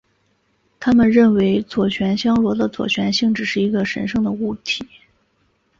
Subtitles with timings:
[0.79, 4.83] 他们认为左旋香螺的左旋性质是一个神圣的物体。